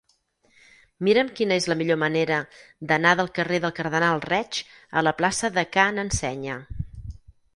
Mira'm 1.07 1.27
quina 1.39 1.57
és 1.61 1.67
la 1.71 1.75
millor 1.81 1.97
manera 2.03 2.39
d'anar 2.91 3.11
del 3.19 3.29
carrer 3.37 3.59
del 3.65 3.75
Cardenal 3.81 4.23
Reig 4.31 4.61
a 5.01 5.03
la 5.09 5.15
plaça 5.21 5.51
de 5.59 5.65
Ca 5.77 5.85
n'Ensenya. 5.99 6.57